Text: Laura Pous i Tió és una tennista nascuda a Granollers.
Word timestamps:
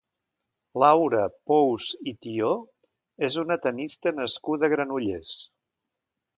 Laura 0.83 1.25
Pous 1.51 1.89
i 2.13 2.15
Tió 2.27 2.49
és 3.29 3.37
una 3.45 3.61
tennista 3.69 4.17
nascuda 4.23 4.69
a 4.69 4.75
Granollers. 4.77 5.33